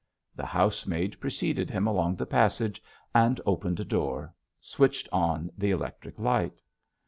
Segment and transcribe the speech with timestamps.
[0.35, 2.81] The housemaid preceded him along the passage,
[3.13, 6.59] and opened a door, switched on the electric light.